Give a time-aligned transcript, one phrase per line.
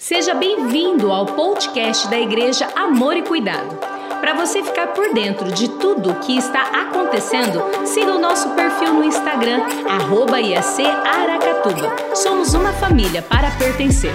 [0.00, 3.76] Seja bem-vindo ao podcast da Igreja Amor e Cuidado.
[4.18, 8.94] Para você ficar por dentro de tudo o que está acontecendo, siga o nosso perfil
[8.94, 12.16] no Instagram, arroba Aracatuba.
[12.16, 14.14] Somos uma família para pertencer.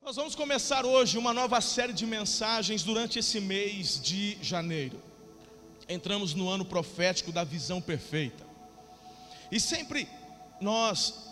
[0.00, 4.96] Nós vamos começar hoje uma nova série de mensagens durante esse mês de janeiro.
[5.88, 8.46] Entramos no ano profético da visão perfeita.
[9.50, 10.08] E sempre
[10.60, 11.31] nós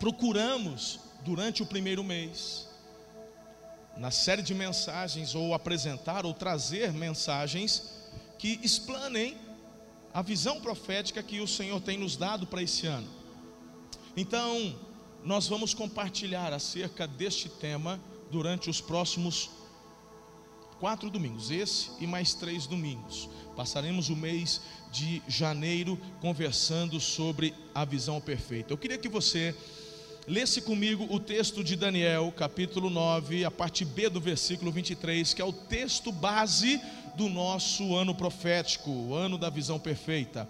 [0.00, 2.66] procuramos durante o primeiro mês,
[3.98, 7.92] na série de mensagens, ou apresentar ou trazer mensagens
[8.38, 9.36] que explanem
[10.12, 13.06] a visão profética que o Senhor tem nos dado para esse ano.
[14.16, 14.74] Então,
[15.22, 19.50] nós vamos compartilhar acerca deste tema durante os próximos
[20.78, 23.28] quatro domingos, esse e mais três domingos.
[23.54, 28.72] Passaremos o mês de janeiro conversando sobre a visão perfeita.
[28.72, 29.54] Eu queria que você
[30.30, 35.42] Lesse comigo o texto de Daniel, capítulo 9, a parte B do versículo 23, que
[35.42, 36.80] é o texto base
[37.16, 40.48] do nosso ano profético, o ano da visão perfeita.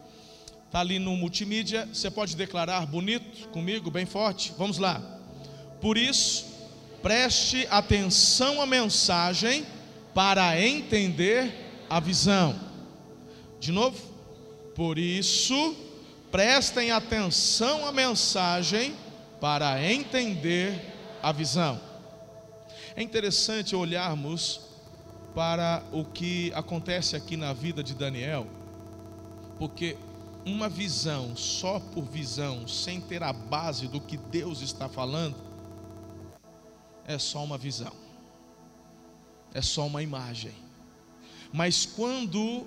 [0.67, 4.53] Está ali no multimídia, você pode declarar bonito comigo, bem forte?
[4.59, 5.01] Vamos lá.
[5.81, 6.45] Por isso,
[7.01, 9.65] preste atenção à mensagem
[10.13, 11.55] para entender
[11.89, 12.55] a visão.
[13.59, 13.97] De novo,
[14.75, 15.75] por isso,
[16.31, 18.95] prestem atenção à mensagem
[19.41, 20.79] para entender
[21.23, 21.81] a visão.
[22.95, 24.61] É interessante olharmos
[25.35, 28.47] para o que acontece aqui na vida de Daniel,
[29.59, 29.97] porque
[30.45, 35.37] uma visão só por visão, sem ter a base do que Deus está falando,
[37.07, 37.93] é só uma visão,
[39.55, 40.53] é só uma imagem.
[41.53, 42.67] Mas quando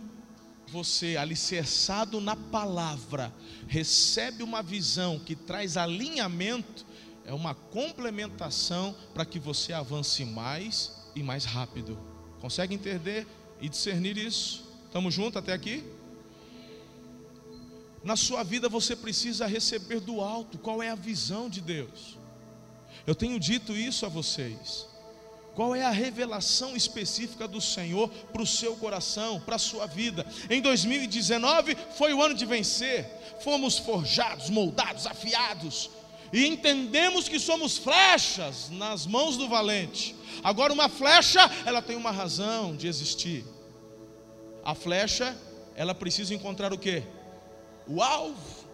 [0.74, 3.32] você, alicerçado na palavra,
[3.68, 6.84] recebe uma visão que traz alinhamento,
[7.26, 11.98] é uma complementação para que você avance mais e mais rápido.
[12.42, 13.28] Consegue entender
[13.62, 14.68] e discernir isso?
[14.88, 15.84] Estamos juntos até aqui?
[18.04, 22.18] Na sua vida você precisa receber do alto qual é a visão de Deus.
[23.06, 24.88] Eu tenho dito isso a vocês.
[25.56, 30.26] Qual é a revelação específica do Senhor para o seu coração, para a sua vida?
[30.50, 33.08] Em 2019 foi o ano de vencer,
[33.42, 35.92] fomos forjados, moldados, afiados,
[36.32, 40.16] e entendemos que somos flechas nas mãos do valente.
[40.44, 43.46] Agora, uma flecha, ela tem uma razão de existir.
[44.66, 45.38] A flecha,
[45.76, 47.04] ela precisa encontrar o que?
[47.88, 48.68] O alvo.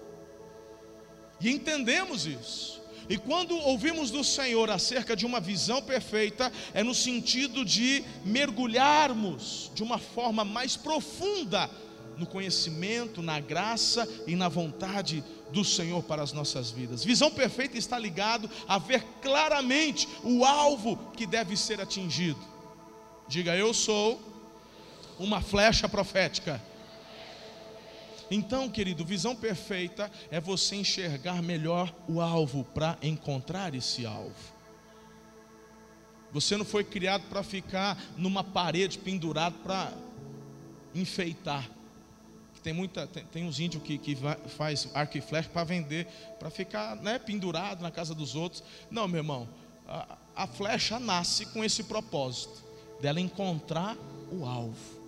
[1.42, 2.79] E entendemos isso.
[3.10, 9.72] E quando ouvimos do Senhor acerca de uma visão perfeita, é no sentido de mergulharmos
[9.74, 11.68] de uma forma mais profunda
[12.16, 17.04] no conhecimento, na graça e na vontade do Senhor para as nossas vidas.
[17.04, 22.40] Visão perfeita está ligado a ver claramente o alvo que deve ser atingido.
[23.28, 24.22] Diga, eu sou
[25.18, 26.62] uma flecha profética.
[28.32, 34.60] Então, querido, visão perfeita é você enxergar melhor o alvo para encontrar esse alvo.
[36.32, 39.92] Você não foi criado para ficar numa parede pendurado para
[40.94, 41.68] enfeitar.
[42.62, 46.06] Tem muita, tem, tem uns índios que, que vai, faz arco e flecha para vender,
[46.38, 48.64] para ficar né, pendurado na casa dos outros.
[48.92, 49.50] Não, meu irmão,
[49.88, 52.64] a, a flecha nasce com esse propósito,
[53.02, 53.98] dela encontrar
[54.32, 54.99] o alvo.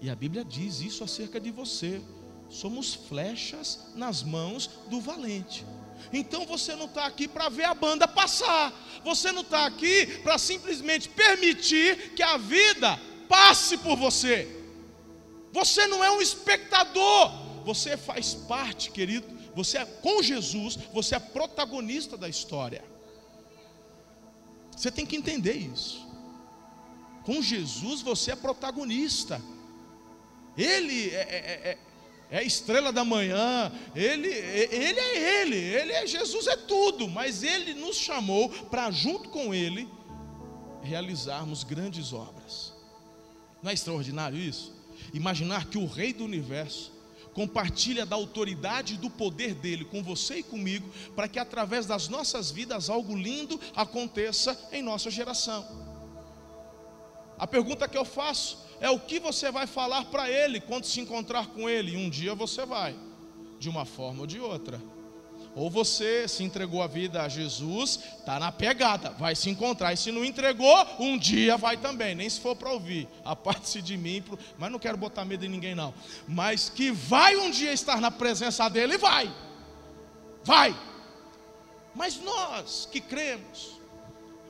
[0.00, 2.00] E a Bíblia diz isso acerca de você.
[2.48, 5.64] Somos flechas nas mãos do valente.
[6.12, 8.72] Então você não está aqui para ver a banda passar.
[9.04, 14.48] Você não está aqui para simplesmente permitir que a vida passe por você.
[15.52, 17.32] Você não é um espectador.
[17.64, 19.26] Você faz parte, querido.
[19.54, 20.76] Você é com Jesus.
[20.92, 22.84] Você é protagonista da história.
[24.76, 26.06] Você tem que entender isso.
[27.24, 29.40] Com Jesus você é protagonista.
[30.56, 31.78] Ele é, é, é,
[32.30, 37.42] é, a estrela da manhã, ele, ele é Ele, Ele é Jesus, é tudo, mas
[37.42, 39.88] Ele nos chamou para, junto com Ele,
[40.82, 42.72] realizarmos grandes obras.
[43.62, 44.72] Não é extraordinário isso?
[45.12, 46.92] Imaginar que o Rei do universo
[47.32, 52.08] compartilha da autoridade e do poder dele com você e comigo, para que através das
[52.08, 55.66] nossas vidas algo lindo aconteça em nossa geração.
[57.36, 61.00] A pergunta que eu faço é o que você vai falar para ele quando se
[61.00, 61.92] encontrar com ele.
[61.92, 62.94] E um dia você vai,
[63.58, 64.78] de uma forma ou de outra.
[65.56, 69.94] Ou você se entregou a vida a Jesus, está na pegada, vai se encontrar.
[69.94, 73.08] E se não entregou, um dia vai também, nem se for para ouvir.
[73.24, 74.22] Aparte-se de mim,
[74.58, 75.94] mas não quero botar medo em ninguém, não.
[76.28, 79.34] Mas que vai um dia estar na presença dele, vai.
[80.44, 80.78] Vai.
[81.94, 83.73] Mas nós que cremos,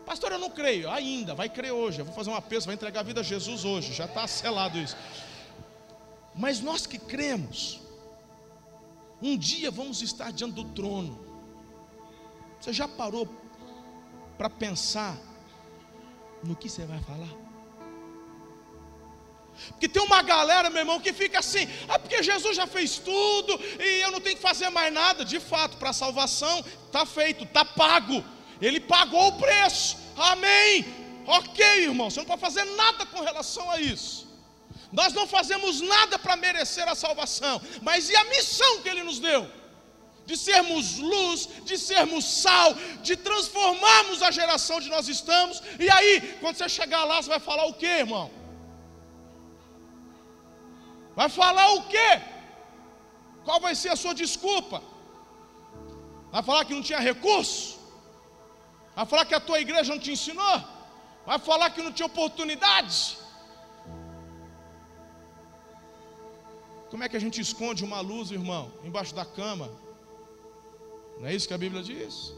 [0.04, 2.00] pastor, eu não creio ainda, vai crer hoje.
[2.00, 4.78] Eu vou fazer uma peça, vai entregar a vida a Jesus hoje, já está selado
[4.78, 4.96] isso.
[6.34, 7.80] Mas nós que cremos,
[9.22, 11.24] um dia vamos estar diante do trono.
[12.60, 13.28] Você já parou
[14.36, 15.16] para pensar
[16.42, 17.44] no que você vai falar?
[19.68, 23.58] Porque tem uma galera, meu irmão, que fica assim: ah, porque Jesus já fez tudo
[23.78, 25.24] e eu não tenho que fazer mais nada.
[25.24, 28.24] De fato, para a salvação está feito, está pago.
[28.60, 29.96] Ele pagou o preço.
[30.16, 30.84] Amém.
[31.26, 34.26] Ok, irmão, você não pode fazer nada com relação a isso.
[34.92, 39.18] Nós não fazemos nada para merecer a salvação, mas e a missão que Ele nos
[39.18, 39.50] deu?
[40.24, 45.62] De sermos luz, de sermos sal, de transformarmos a geração onde nós estamos.
[45.78, 48.30] E aí, quando você chegar lá, você vai falar o que, irmão?
[51.14, 52.20] Vai falar o quê?
[53.44, 54.82] Qual vai ser a sua desculpa?
[56.32, 57.73] Vai falar que não tinha recurso?
[58.96, 60.56] Vai falar que a tua igreja não te ensinou?
[61.26, 63.16] Vai falar que não tinha oportunidade?
[66.90, 69.68] Como é que a gente esconde uma luz, irmão, embaixo da cama?
[71.18, 72.32] Não é isso que a Bíblia diz?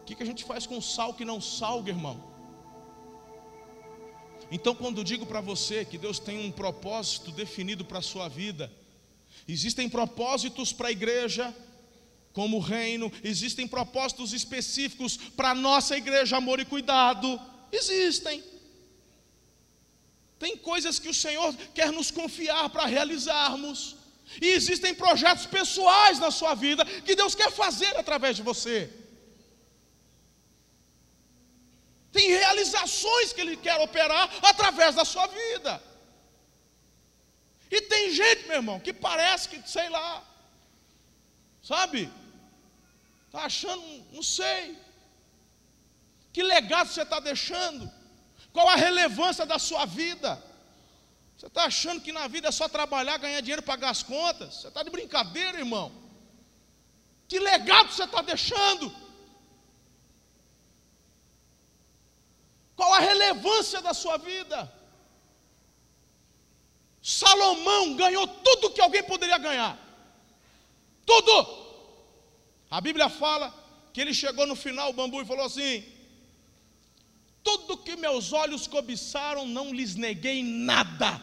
[0.00, 2.30] O que, que a gente faz com sal que não salga, irmão?
[4.50, 8.72] Então, quando digo para você que Deus tem um propósito definido para a sua vida,
[9.46, 11.54] existem propósitos para a igreja,
[12.32, 17.40] como reino, existem propósitos específicos para a nossa igreja, amor e cuidado.
[17.72, 18.42] Existem.
[20.38, 23.96] Tem coisas que o Senhor quer nos confiar para realizarmos.
[24.40, 28.88] E existem projetos pessoais na sua vida que Deus quer fazer através de você.
[32.12, 35.82] Tem realizações que Ele quer operar através da sua vida.
[37.70, 40.24] E tem gente, meu irmão, que parece que, sei lá,
[41.62, 42.10] sabe?
[43.30, 43.82] Está achando,
[44.12, 44.76] não sei.
[46.32, 47.88] Que legado você está deixando?
[48.52, 50.42] Qual a relevância da sua vida?
[51.36, 54.56] Você está achando que na vida é só trabalhar, ganhar dinheiro, pagar as contas?
[54.56, 55.92] Você está de brincadeira, irmão.
[57.28, 58.92] Que legado você está deixando?
[62.74, 64.58] Qual a relevância da sua vida?
[67.00, 69.78] Salomão ganhou tudo que alguém poderia ganhar.
[71.06, 71.59] Tudo.
[72.70, 73.52] A Bíblia fala
[73.92, 75.84] que ele chegou no final, o bambu, e falou assim:
[77.42, 81.20] Tudo que meus olhos cobiçaram, não lhes neguei nada.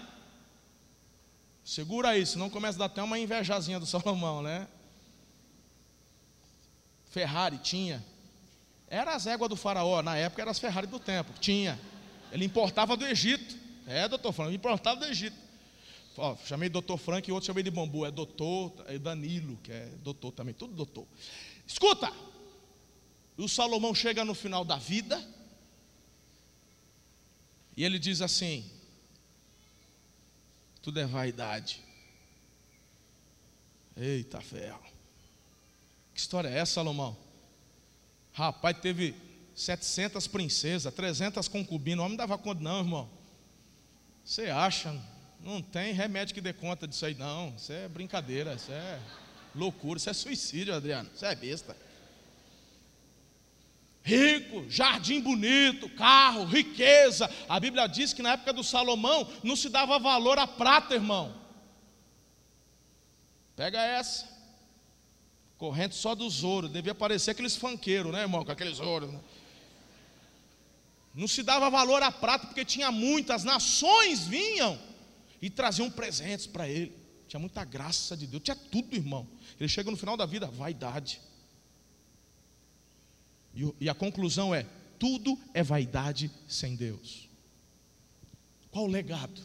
[1.63, 4.67] Segura aí, senão começa a dar até uma invejazinha do Salomão, né?
[7.09, 8.05] Ferrari tinha,
[8.88, 11.79] era as éguas do faraó, na época eram as Ferrari do tempo, tinha.
[12.31, 13.55] Ele importava do Egito.
[13.85, 15.35] É, doutor Franco, importava do Egito.
[16.17, 18.05] Ó, chamei doutor Frank e outro chamei de bambu.
[18.05, 21.07] É doutor é Danilo, que é doutor também, tudo doutor.
[21.65, 22.11] Escuta!
[23.37, 25.23] O Salomão chega no final da vida
[27.75, 28.67] e ele diz assim:
[30.81, 31.81] tudo é vaidade.
[33.95, 34.83] Eita ferro.
[36.13, 37.15] Que história é essa, Salomão?
[38.33, 39.15] Rapaz, teve
[39.55, 41.99] 700 princesas, 300 concubinas.
[41.99, 43.09] O homem não dava conta, não, irmão.
[44.23, 44.91] Você acha?
[44.91, 45.16] Não
[45.72, 47.54] tem remédio que dê conta disso aí, não.
[47.56, 49.00] Isso é brincadeira, isso é
[49.56, 51.10] loucura, isso é suicídio, Adriano.
[51.13, 51.75] Isso é besta.
[54.04, 57.29] Rico, jardim bonito, carro, riqueza.
[57.50, 61.36] A Bíblia diz que na época do Salomão não se dava valor à prata, irmão.
[63.56, 64.27] Pega essa.
[65.58, 66.72] Corrente só dos ouros.
[66.72, 68.46] Devia parecer aqueles fanqueiros, né, irmão?
[68.46, 69.12] Com aqueles ouros.
[69.12, 69.20] Né?
[71.13, 74.79] Não se dava valor à prata porque tinha muitas nações vinham
[75.41, 76.96] e traziam presentes para ele.
[77.27, 79.27] Tinha muita graça de Deus, tinha tudo, irmão.
[79.60, 81.20] Ele chega no final da vida, vaidade.
[83.53, 84.65] E, e a conclusão é:
[84.98, 87.27] tudo é vaidade sem Deus.
[88.72, 89.41] Qual o legado?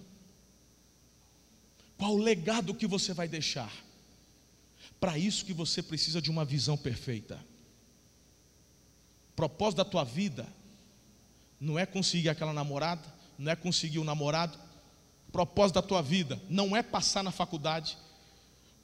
[1.96, 3.72] Qual o legado que você vai deixar?
[5.00, 7.44] Para isso que você precisa de uma visão perfeita.
[9.30, 10.46] O propósito da tua vida
[11.60, 13.02] não é conseguir aquela namorada,
[13.38, 14.58] não é conseguir o um namorado.
[15.32, 17.96] Propósito da tua vida não é passar na faculdade.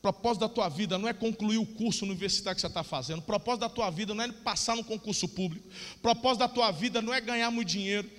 [0.01, 3.23] Propósito da tua vida não é concluir o curso universitário que você está fazendo.
[3.23, 5.69] Propósito da tua vida não é passar no concurso público.
[6.01, 8.11] Propósito da tua vida não é ganhar muito dinheiro.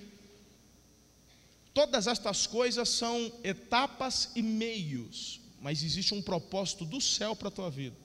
[1.74, 7.50] Todas estas coisas são etapas e meios mas existe um propósito do céu para a
[7.50, 7.96] tua vida,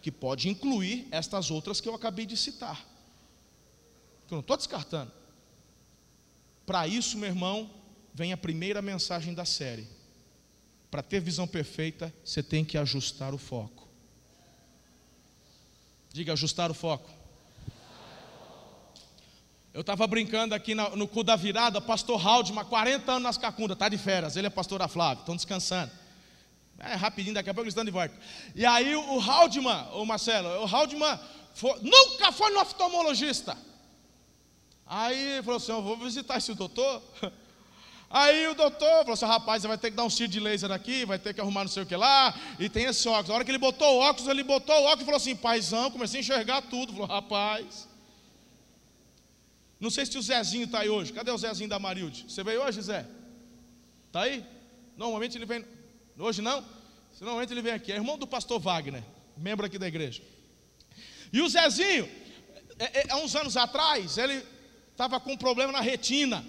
[0.00, 2.82] que pode incluir estas outras que eu acabei de citar,
[4.26, 5.12] que eu não estou descartando.
[6.64, 7.70] Para isso, meu irmão,
[8.12, 9.86] vem a primeira mensagem da série.
[10.90, 13.88] Para ter visão perfeita, você tem que ajustar o foco.
[16.12, 17.08] Diga ajustar o foco.
[19.72, 23.88] Eu estava brincando aqui no cu da virada, pastor Haldman, 40 anos nas cacundas, está
[23.88, 25.92] de férias, ele é pastor da Flávia, estão descansando.
[26.76, 28.14] É rapidinho, daqui a pouco eles estão de volta.
[28.54, 31.20] E aí o Haldman, o Marcelo, o Haldman
[31.54, 33.56] foi, nunca foi no oftalmologista.
[34.86, 37.00] Aí ele falou assim: Eu vou visitar esse doutor.
[38.12, 40.72] Aí o doutor falou assim: rapaz, você vai ter que dar um tiro de laser
[40.72, 43.28] aqui, vai ter que arrumar não sei o que lá, e tem esse óculos.
[43.28, 45.90] Na hora que ele botou o óculos, ele botou o óculos e falou assim: paizão,
[45.92, 46.92] comecei a enxergar tudo.
[46.92, 47.88] Falou: rapaz.
[49.78, 51.12] Não sei se o Zezinho está aí hoje.
[51.12, 52.26] Cadê o Zezinho da Marilde?
[52.28, 53.06] Você veio hoje, Zé?
[54.08, 54.44] Está aí?
[54.96, 55.64] Normalmente ele vem.
[56.18, 56.62] Hoje não?
[57.20, 57.92] Normalmente ele vem aqui.
[57.92, 59.04] É irmão do pastor Wagner,
[59.36, 60.20] membro aqui da igreja.
[61.32, 62.10] E o Zezinho,
[62.78, 64.44] é, é, há uns anos atrás, ele
[64.90, 66.44] estava com um problema na retina.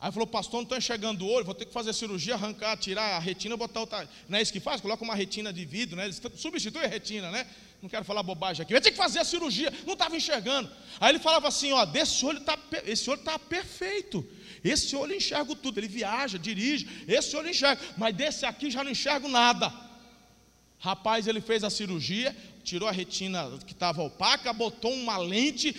[0.00, 3.16] Aí falou, pastor, não estou enxergando o olho, vou ter que fazer cirurgia, arrancar, tirar
[3.16, 4.08] a retina, botar outra.
[4.28, 4.80] Não é isso que faz?
[4.80, 6.08] Coloca uma retina de vidro, né?
[6.36, 7.44] Substitui a retina, né?
[7.82, 8.72] Não quero falar bobagem aqui.
[8.72, 10.70] Eu tinha que fazer a cirurgia, não estava enxergando.
[11.00, 14.24] Aí ele falava assim: ó, desse olho tá, esse olho está perfeito.
[14.62, 15.78] Esse olho enxerga tudo.
[15.78, 17.82] Ele viaja, dirige, esse olho enxerga.
[17.96, 19.72] Mas desse aqui já não enxergo nada.
[20.78, 25.74] Rapaz, ele fez a cirurgia, tirou a retina que estava opaca, botou uma lente.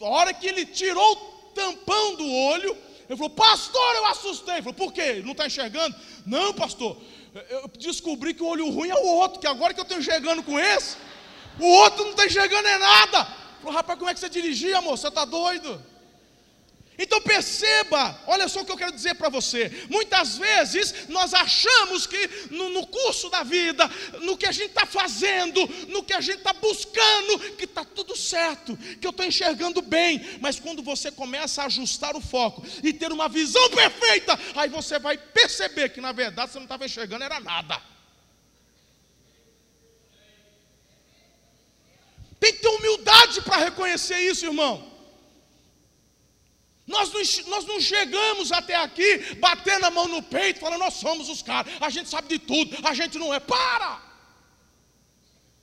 [0.00, 1.16] A hora que ele tirou o
[1.54, 2.76] tampão do olho,
[3.08, 4.54] ele falou: Pastor, eu assustei.
[4.54, 5.22] Ele falou: Por quê?
[5.24, 5.94] Não está enxergando?
[6.26, 6.96] Não, pastor.
[7.48, 10.42] Eu descobri que o olho ruim é o outro, que agora que eu estou enxergando
[10.42, 10.96] com esse,
[11.58, 13.18] o outro não está enxergando é nada.
[13.20, 14.96] Ele falou: Rapaz, como é que você dirigia, amor?
[14.96, 15.91] Você está doido?
[17.02, 19.86] Então perceba, olha só o que eu quero dizer para você.
[19.90, 23.90] Muitas vezes nós achamos que no, no curso da vida,
[24.20, 28.16] no que a gente está fazendo, no que a gente está buscando, que está tudo
[28.16, 30.38] certo, que eu estou enxergando bem.
[30.40, 35.00] Mas quando você começa a ajustar o foco e ter uma visão perfeita, aí você
[35.00, 37.82] vai perceber que na verdade você não estava enxergando era nada.
[42.38, 44.91] Tem que ter humildade para reconhecer isso, irmão.
[46.92, 47.22] Nós não,
[47.52, 51.72] nós não chegamos até aqui batendo a mão no peito, falando, nós somos os caras,
[51.80, 53.40] a gente sabe de tudo, a gente não é.
[53.40, 54.00] Para!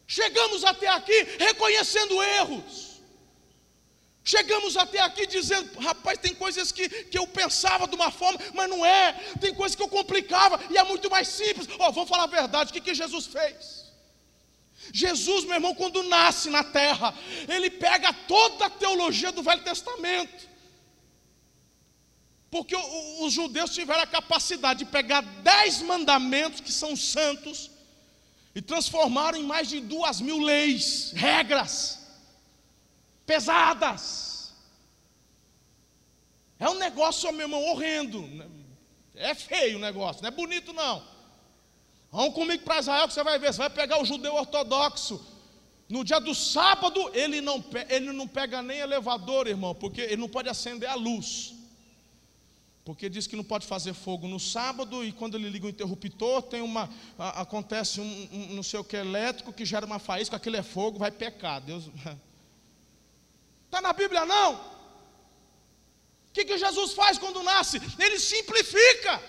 [0.08, 2.90] Chegamos até aqui reconhecendo erros.
[4.24, 8.68] Chegamos até aqui dizendo, rapaz, tem coisas que, que eu pensava de uma forma, mas
[8.68, 9.14] não é.
[9.40, 11.68] Tem coisas que eu complicava e é muito mais simples.
[11.78, 13.86] Ó, oh, vamos falar a verdade, o que, que Jesus fez?
[14.92, 17.14] Jesus, meu irmão, quando nasce na terra,
[17.48, 20.49] ele pega toda a teologia do Velho Testamento
[22.52, 22.76] porque
[23.20, 27.70] os judeus tiveram a capacidade de pegar dez mandamentos que são santos
[28.56, 32.00] e transformaram em mais de duas mil leis, regras,
[33.26, 34.54] pesadas.
[36.58, 38.28] É um negócio, meu irmão, horrendo.
[39.16, 41.04] É feio o negócio, não é bonito não.
[42.12, 43.54] Vamos comigo para Israel que você vai ver.
[43.54, 45.24] Você vai pegar o judeu ortodoxo.
[45.88, 50.30] No dia do sábado, ele não, ele não pega nem elevador, irmão, porque ele não
[50.30, 51.59] pode acender a luz.
[52.84, 56.42] Porque diz que não pode fazer fogo no sábado e quando ele liga o interruptor,
[56.42, 60.56] tem uma acontece um, um não sei o que elétrico que gera uma faísca, aquilo
[60.56, 61.62] é fogo, vai pecar.
[61.62, 61.86] Deus
[63.66, 64.56] Está na Bíblia não?
[64.56, 67.82] O que, que Jesus faz quando nasce?
[67.98, 69.22] Ele simplifica.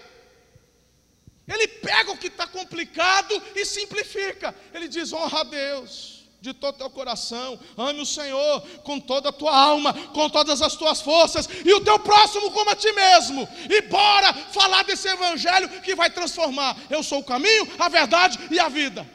[1.48, 4.54] Ele pega o que está complicado e simplifica.
[4.72, 9.28] Ele diz: honra a Deus de todo o teu coração, ame o Senhor com toda
[9.28, 12.90] a tua alma, com todas as tuas forças, e o teu próximo como a ti
[12.92, 16.76] mesmo, e bora falar desse evangelho que vai transformar.
[16.88, 19.06] Eu sou o caminho, a verdade e a vida.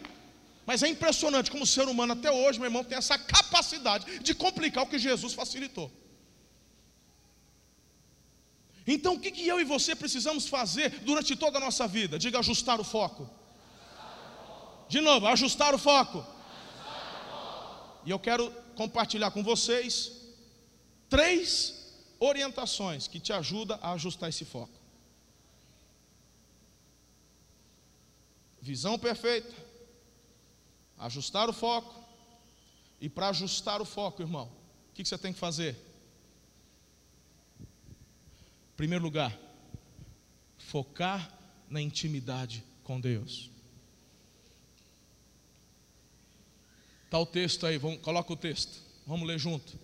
[0.65, 4.33] Mas é impressionante como o ser humano até hoje, meu irmão, tem essa capacidade de
[4.33, 5.91] complicar o que Jesus facilitou.
[8.87, 12.19] Então, o que, que eu e você precisamos fazer durante toda a nossa vida?
[12.19, 13.27] Diga ajustar o foco.
[14.87, 16.34] De novo, ajustar o foco.
[18.05, 20.11] E eu quero compartilhar com vocês
[21.09, 24.73] três orientações que te ajudam a ajustar esse foco.
[28.61, 29.53] Visão perfeita,
[30.97, 32.03] ajustar o foco.
[33.01, 34.49] E para ajustar o foco, irmão,
[34.89, 35.75] o que você tem que fazer?
[37.59, 39.37] Em primeiro lugar,
[40.57, 41.31] focar
[41.69, 43.51] na intimidade com Deus.
[47.15, 48.77] Está o texto aí, vamos, coloca o texto.
[49.07, 49.79] Vamos ler junto.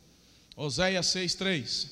[0.54, 1.90] Oséias 6,3.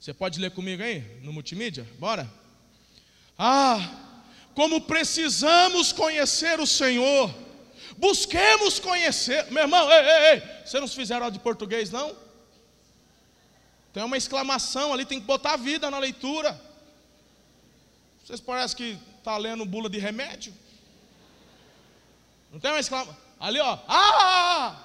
[0.00, 1.86] Você pode ler comigo aí no multimídia?
[2.00, 2.28] Bora?
[3.38, 4.18] Ah,
[4.52, 7.32] como precisamos conhecer o Senhor.
[7.96, 9.48] Busquemos conhecer.
[9.52, 10.42] Meu irmão, ei, ei, ei.
[10.66, 12.12] Você não fizeram aula de português, não?
[13.92, 16.60] Tem uma exclamação ali, tem que botar vida na leitura.
[18.24, 20.52] Vocês parecem que está lendo bula de remédio?
[22.50, 23.29] Não tem uma exclamação.
[23.40, 23.78] Ali, ó.
[23.88, 24.76] Ah!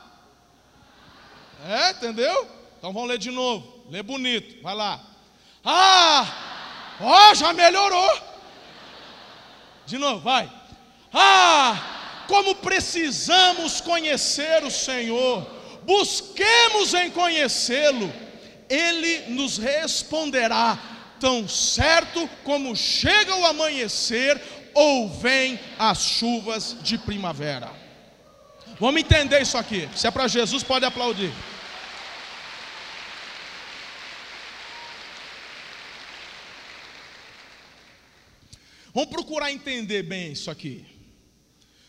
[1.67, 2.50] É, entendeu?
[2.77, 3.83] Então vamos ler de novo.
[3.89, 4.63] Lê bonito.
[4.63, 5.01] Vai lá.
[5.63, 6.25] Ah!
[7.01, 8.21] Ó, oh, já melhorou.
[9.85, 10.50] De novo, vai.
[11.13, 12.24] Ah!
[12.27, 15.45] Como precisamos conhecer o Senhor.
[15.83, 18.12] Busquemos em conhecê-lo.
[18.69, 20.79] Ele nos responderá
[21.19, 24.41] tão certo como chega o amanhecer
[24.74, 27.85] ou vem as chuvas de primavera.
[28.79, 29.89] Vamos entender isso aqui.
[29.96, 31.32] Se é para Jesus, pode aplaudir.
[38.94, 40.86] Vamos procurar entender bem isso aqui.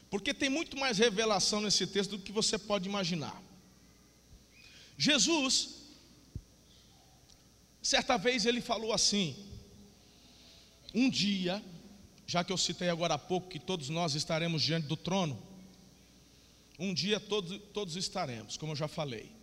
[0.08, 3.40] Porque tem muito mais revelação nesse texto do que você pode imaginar.
[4.96, 5.74] Jesus,
[7.82, 9.36] certa vez ele falou assim:
[10.94, 11.62] Um dia,
[12.26, 15.40] já que eu citei agora há pouco que todos nós estaremos diante do trono,
[16.78, 19.34] um dia todos, todos estaremos, como eu já falei.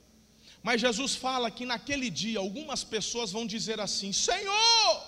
[0.61, 5.03] Mas Jesus fala que naquele dia algumas pessoas vão dizer assim: Senhor,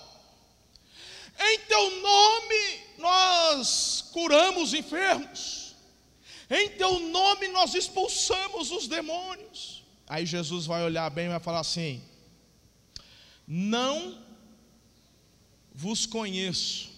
[1.40, 5.74] em teu nome nós curamos enfermos,
[6.50, 9.82] em teu nome nós expulsamos os demônios.
[10.08, 12.02] Aí Jesus vai olhar bem e vai falar assim:
[13.46, 14.22] Não
[15.72, 16.90] vos conheço,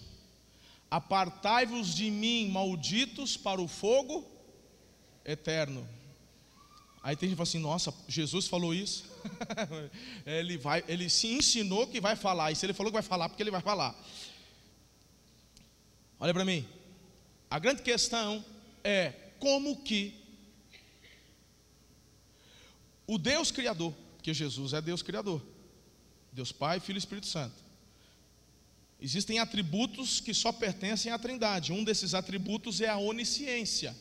[0.91, 4.28] apartai-vos de mim, malditos, para o fogo
[5.25, 5.87] eterno.
[7.01, 9.05] Aí tem gente que fala assim: nossa, Jesus falou isso.
[10.25, 12.51] ele, vai, ele se ensinou que vai falar.
[12.51, 13.95] E se ele falou que vai falar, porque ele vai falar.
[16.19, 16.67] Olha para mim.
[17.49, 18.43] A grande questão
[18.83, 20.13] é como que
[23.07, 25.41] o Deus Criador, porque Jesus é Deus Criador,
[26.31, 27.55] Deus Pai, Filho e Espírito Santo.
[29.01, 31.71] Existem atributos que só pertencem à Trindade.
[31.71, 33.95] Um desses atributos é a onisciência.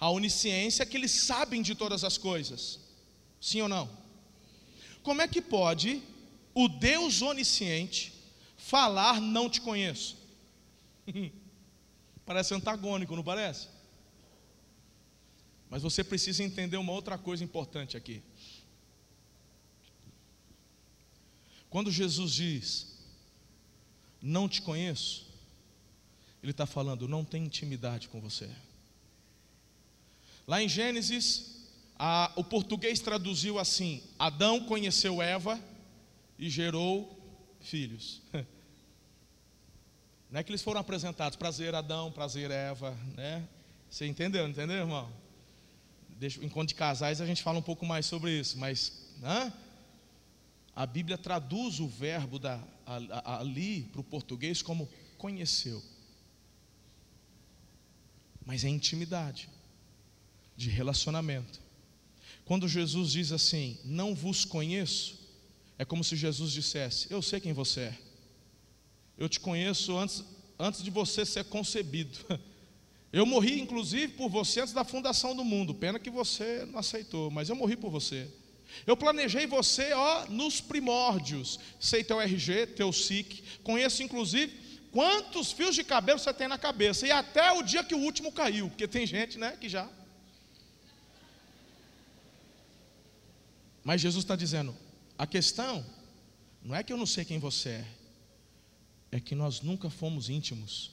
[0.00, 2.78] A onisciência é que eles sabem de todas as coisas.
[3.40, 3.90] Sim ou não?
[5.02, 6.02] Como é que pode
[6.54, 8.12] o Deus onisciente
[8.56, 10.16] falar não te conheço?
[12.24, 13.68] parece antagônico, não parece?
[15.70, 18.22] Mas você precisa entender uma outra coisa importante aqui.
[21.68, 22.98] Quando Jesus diz,
[24.22, 25.26] não te conheço,
[26.42, 28.50] Ele está falando, não tem intimidade com você.
[30.48, 31.58] Lá em Gênesis,
[31.98, 35.60] a, o português traduziu assim: Adão conheceu Eva
[36.38, 37.14] e gerou
[37.60, 38.22] filhos.
[40.30, 43.46] Não é que eles foram apresentados, prazer Adão, prazer Eva, né?
[43.90, 45.12] Você entendeu, entendeu, irmão?
[46.18, 49.06] Deixa, enquanto de casais a gente fala um pouco mais sobre isso, mas
[50.74, 52.58] a Bíblia traduz o verbo da,
[53.24, 55.82] ali para o português como conheceu.
[58.46, 59.48] Mas é intimidade
[60.58, 61.60] de relacionamento.
[62.44, 65.16] Quando Jesus diz assim, não vos conheço,
[65.78, 67.98] é como se Jesus dissesse: Eu sei quem você é,
[69.16, 70.24] eu te conheço antes,
[70.58, 72.18] antes de você ser concebido.
[73.10, 75.72] Eu morri, inclusive, por você antes da fundação do mundo.
[75.74, 78.28] Pena que você não aceitou, mas eu morri por você.
[78.86, 81.58] Eu planejei você, ó, nos primórdios.
[81.80, 83.42] Sei teu RG, teu SIC.
[83.62, 84.52] Conheço, inclusive,
[84.92, 87.06] quantos fios de cabelo você tem na cabeça.
[87.06, 88.68] E até o dia que o último caiu.
[88.68, 89.88] Porque tem gente, né, que já
[93.88, 94.76] Mas Jesus está dizendo:
[95.16, 95.82] a questão
[96.62, 97.88] não é que eu não sei quem você é,
[99.12, 100.90] é que nós nunca fomos íntimos,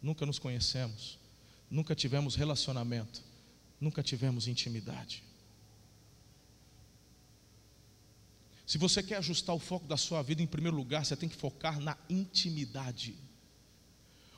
[0.00, 1.18] nunca nos conhecemos,
[1.68, 3.20] nunca tivemos relacionamento,
[3.80, 5.24] nunca tivemos intimidade.
[8.64, 11.34] Se você quer ajustar o foco da sua vida, em primeiro lugar, você tem que
[11.34, 13.16] focar na intimidade.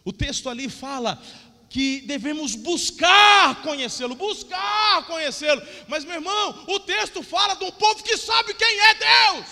[0.02, 1.22] O texto ali fala:
[1.68, 5.62] que devemos buscar conhecê-lo, buscar conhecê-lo.
[5.88, 9.46] Mas, meu irmão, o texto fala de um povo que sabe quem é Deus.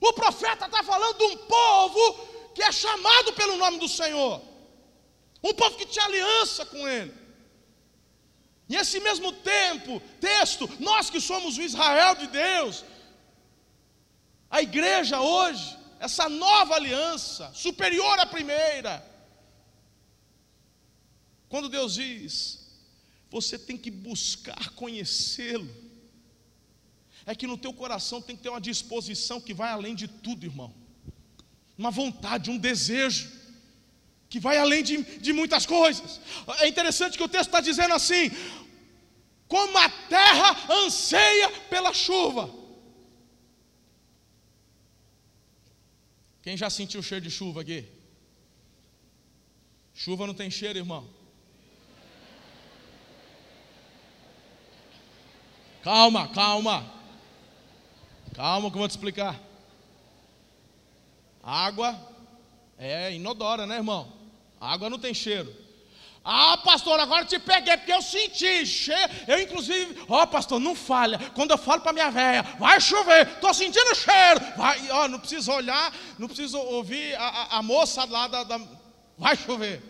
[0.00, 4.40] O profeta está falando de um povo que é chamado pelo nome do Senhor,
[5.42, 7.12] um povo que tinha aliança com Ele.
[8.68, 12.84] E esse mesmo tempo, texto, nós que somos o Israel de Deus,
[14.50, 19.04] a igreja hoje, essa nova aliança, superior à primeira,
[21.48, 22.68] quando Deus diz,
[23.30, 25.68] você tem que buscar conhecê-lo,
[27.24, 30.44] é que no teu coração tem que ter uma disposição que vai além de tudo,
[30.44, 30.74] irmão.
[31.76, 33.30] Uma vontade, um desejo,
[34.28, 36.20] que vai além de, de muitas coisas.
[36.60, 38.30] É interessante que o texto está dizendo assim:
[39.46, 42.50] como a terra anseia pela chuva.
[46.42, 47.86] Quem já sentiu o cheiro de chuva aqui?
[49.92, 51.17] Chuva não tem cheiro, irmão.
[55.88, 56.84] Calma, calma.
[58.34, 59.40] Calma que eu vou te explicar.
[61.42, 61.98] Água
[62.76, 64.12] é inodora, né, irmão?
[64.60, 65.50] Água não tem cheiro.
[66.22, 69.10] Ah, pastor, agora te peguei, porque eu senti cheiro.
[69.26, 71.18] Eu, inclusive, ó, oh, pastor, não falha.
[71.34, 74.40] Quando eu falo para minha velha, vai chover, estou sentindo cheiro.
[74.58, 78.60] Vai, ó, não precisa olhar, não precisa ouvir a, a, a moça lá da, da.
[79.16, 79.82] Vai chover.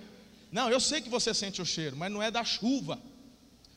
[0.52, 3.00] Não, eu sei que você sente o cheiro, mas não é da chuva.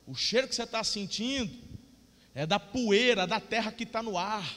[0.05, 1.70] O cheiro que você está sentindo
[2.33, 4.47] é da poeira, da terra que está no ar.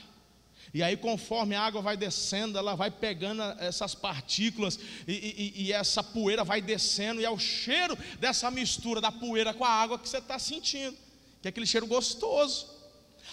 [0.72, 5.12] E aí, conforme a água vai descendo, ela vai pegando essas partículas e,
[5.56, 9.64] e, e, essa poeira vai descendo, e é o cheiro dessa mistura da poeira com
[9.64, 10.96] a água que você está sentindo,
[11.40, 12.68] que é aquele cheiro gostoso.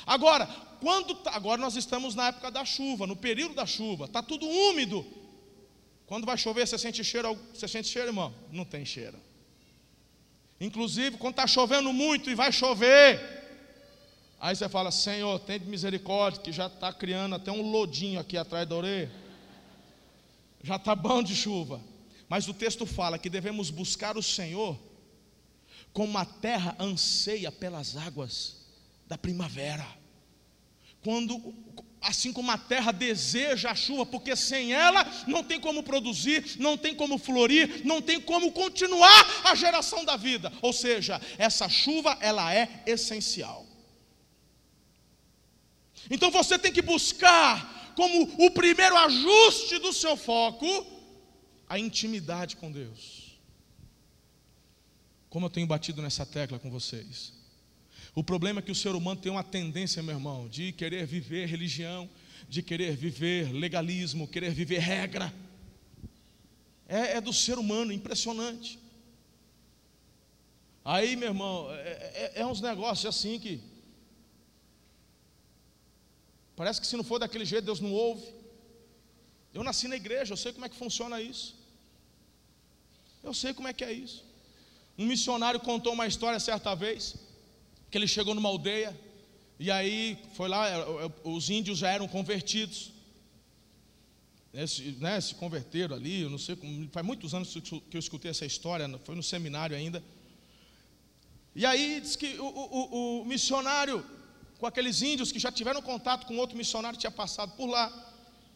[0.06, 0.46] Agora,
[0.80, 4.48] quando tá, agora nós estamos na época da chuva, no período da chuva, está tudo
[4.48, 5.04] úmido.
[6.06, 7.40] Quando vai chover, você sente cheiro?
[7.54, 8.34] Você sente cheiro, irmão?
[8.52, 9.18] Não tem cheiro.
[10.60, 13.41] Inclusive, quando está chovendo muito e vai chover,
[14.42, 18.68] Aí você fala, Senhor, tem misericórdia, que já está criando até um lodinho aqui atrás
[18.68, 19.12] da orelha.
[20.64, 21.80] Já está bom de chuva.
[22.28, 24.80] Mas o texto fala que devemos buscar o Senhor
[25.94, 28.66] como a terra anseia pelas águas
[29.08, 29.86] da primavera.
[31.04, 31.54] Quando
[32.02, 36.76] assim como a terra deseja a chuva, porque sem ela não tem como produzir, não
[36.76, 40.52] tem como florir, não tem como continuar a geração da vida.
[40.64, 43.71] Ou seja, essa chuva ela é essencial.
[46.12, 50.68] Então você tem que buscar, como o primeiro ajuste do seu foco,
[51.70, 53.40] a intimidade com Deus.
[55.30, 57.32] Como eu tenho batido nessa tecla com vocês.
[58.14, 61.46] O problema é que o ser humano tem uma tendência, meu irmão, de querer viver
[61.48, 62.10] religião,
[62.50, 65.34] de querer viver legalismo, querer viver regra.
[66.90, 68.78] É, é do ser humano, impressionante.
[70.84, 73.71] Aí, meu irmão, é, é, é uns negócios assim que
[76.62, 78.24] Parece que se não for daquele jeito, Deus não ouve.
[79.52, 81.56] Eu nasci na igreja, eu sei como é que funciona isso.
[83.24, 84.24] Eu sei como é que é isso.
[84.96, 87.16] Um missionário contou uma história certa vez,
[87.90, 88.96] que ele chegou numa aldeia,
[89.58, 92.92] e aí foi lá, é, é, os índios já eram convertidos.
[95.00, 96.56] né, se converteram ali, eu não sei,
[96.92, 97.52] faz muitos anos
[97.90, 100.04] que eu escutei essa história, foi no seminário ainda.
[101.56, 104.06] E aí diz que o, o, o missionário
[104.62, 107.90] com aqueles índios que já tiveram contato com outro missionário que tinha passado por lá.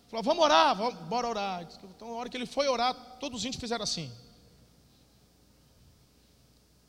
[0.08, 1.68] Falou, vamos orar, vamos, bora orar.
[1.84, 4.12] Então, na hora que ele foi orar, todos os índios fizeram assim.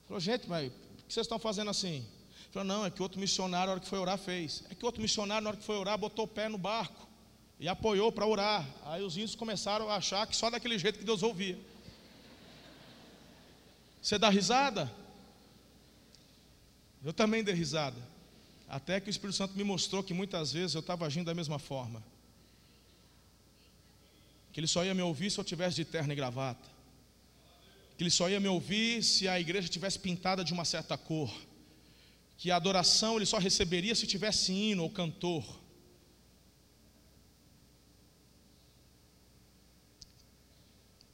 [0.06, 2.06] Falou, gente, mas por que vocês estão fazendo assim?
[2.50, 4.62] Falou, não, é que outro missionário, na hora que foi orar, fez.
[4.68, 7.08] É que outro missionário, na hora que foi orar, botou o pé no barco
[7.58, 8.68] e apoiou para orar.
[8.84, 11.58] Aí os índios começaram a achar que só daquele jeito que Deus ouvia.
[14.02, 14.92] Você dá risada?
[17.02, 18.15] Eu também dei risada.
[18.68, 21.58] Até que o Espírito Santo me mostrou que muitas vezes eu estava agindo da mesma
[21.58, 22.02] forma.
[24.52, 26.68] Que ele só ia me ouvir se eu tivesse de terno e gravata.
[27.96, 31.32] Que ele só ia me ouvir se a igreja tivesse pintada de uma certa cor.
[32.36, 35.44] Que a adoração ele só receberia se tivesse hino ou cantor.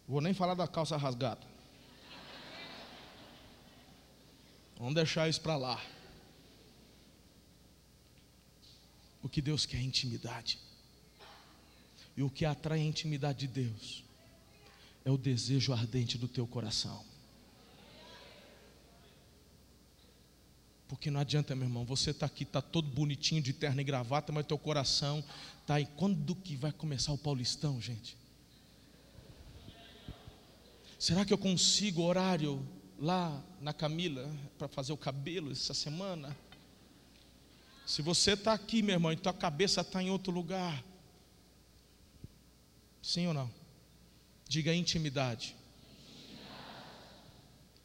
[0.09, 1.47] Vou nem falar da calça rasgada.
[4.77, 5.81] Vamos deixar isso para lá.
[9.23, 10.59] O que Deus quer é intimidade.
[12.17, 14.05] E o que atrai a intimidade de Deus
[15.05, 17.05] é o desejo ardente do teu coração.
[20.89, 24.31] Porque não adianta, meu irmão, você está aqui, está todo bonitinho de terno e gravata,
[24.31, 25.25] mas teu coração
[25.63, 25.87] está aí.
[25.97, 28.15] Quando que vai começar o Paulistão, gente?
[30.99, 32.65] Será que eu consigo horário
[32.99, 36.37] lá na Camila para fazer o cabelo essa semana?
[37.93, 40.83] Se você está aqui, meu irmão, e tua cabeça está em outro lugar.
[43.03, 43.51] Sim ou não?
[44.49, 45.55] Diga intimidade.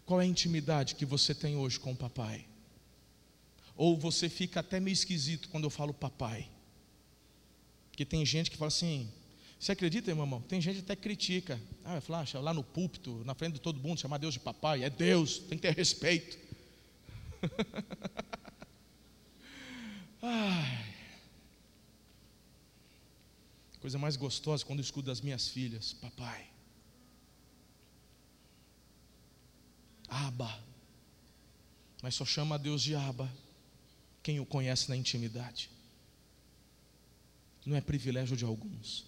[0.05, 2.45] Qual é a intimidade que você tem hoje com o papai?
[3.75, 6.49] Ou você fica até meio esquisito quando eu falo papai?
[7.89, 9.11] Porque tem gente que fala assim,
[9.59, 10.39] você acredita, meu irmão?
[10.39, 11.59] Tem gente que até critica.
[11.83, 14.85] Ah, flash, lá no púlpito, na frente de todo mundo, chamar Deus de papai.
[14.85, 16.37] É Deus, tem que ter respeito.
[20.21, 20.95] Ai.
[23.79, 26.49] Coisa mais gostosa quando eu escuto das minhas filhas, papai.
[30.07, 30.63] Aba.
[32.01, 33.31] Mas só chama a Deus de Aba
[34.23, 35.69] quem o conhece na intimidade.
[37.65, 39.05] Não é privilégio de alguns.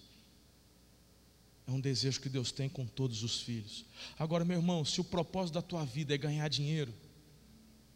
[1.66, 3.84] É um desejo que Deus tem com todos os filhos.
[4.18, 6.92] Agora, meu irmão, se o propósito da tua vida é ganhar dinheiro,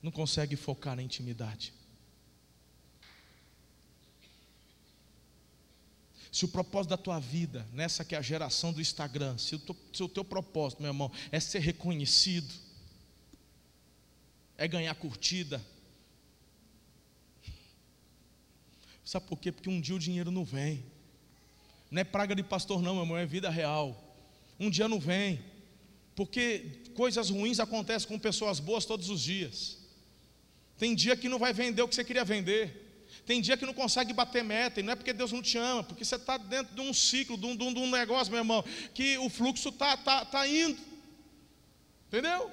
[0.03, 1.73] não consegue focar na intimidade.
[6.35, 9.59] Se o propósito da tua vida, nessa que é a geração do Instagram, se o
[9.61, 12.53] teu, se o teu propósito, meu irmão, é ser reconhecido,
[14.59, 15.65] é ganhar curtida.
[19.05, 19.53] Sabe por quê?
[19.53, 20.85] Porque um dia o dinheiro não vem.
[21.89, 24.19] Não é praga de pastor, não, meu irmão, é vida real.
[24.59, 25.41] Um dia não vem.
[26.17, 29.79] Porque coisas ruins acontecem com pessoas boas todos os dias.
[30.77, 32.84] Tem dia que não vai vender o que você queria vender.
[33.27, 35.83] Tem dia que não consegue bater meta, e não é porque Deus não te ama,
[35.83, 39.17] porque você está dentro de um ciclo, de um, de um, negócio, meu irmão, que
[39.19, 40.79] o fluxo está tá, tá indo.
[42.09, 42.51] Entendeu?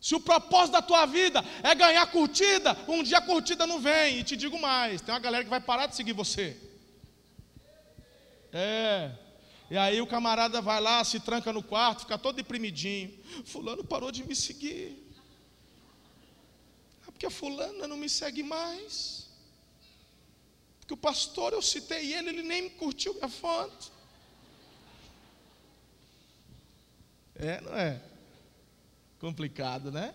[0.00, 4.18] Se o propósito da tua vida é ganhar curtida, um dia a curtida não vem.
[4.18, 6.56] E te digo mais: tem uma galera que vai parar de seguir você.
[8.52, 9.10] É.
[9.70, 13.12] E aí o camarada vai lá, se tranca no quarto, fica todo deprimidinho.
[13.44, 15.07] Fulano parou de me seguir.
[17.18, 19.26] Porque a fulana não me segue mais.
[20.78, 23.90] Porque o pastor, eu citei ele, ele nem curtiu minha foto.
[27.34, 28.00] É, não é?
[29.18, 30.14] Complicado, né?